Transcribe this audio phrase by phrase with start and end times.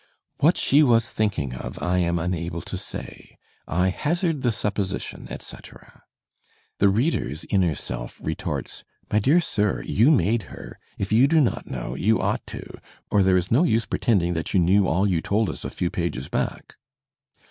[0.39, 3.37] "What she was think ing of I am unable to say.
[3.67, 6.01] I hazard the supposition," etc.
[6.79, 8.83] The reader's inner self retorts,
[9.13, 12.79] "My dear sir, you made her; if you do not know, you ought to,
[13.11, 15.69] or there is no use pre tending that you knew all you told us a
[15.69, 16.77] few pages back."